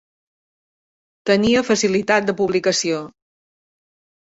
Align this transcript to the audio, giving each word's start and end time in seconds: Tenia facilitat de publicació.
Tenia 1.31 1.63
facilitat 1.69 2.29
de 2.33 2.37
publicació. 2.41 3.05